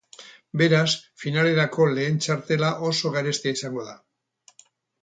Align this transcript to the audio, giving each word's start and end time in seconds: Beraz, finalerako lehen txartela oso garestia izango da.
Beraz, 0.61 0.87
finalerako 1.25 1.87
lehen 1.99 2.17
txartela 2.27 2.73
oso 2.91 3.13
garestia 3.19 3.59
izango 3.61 3.89
da. 3.93 3.97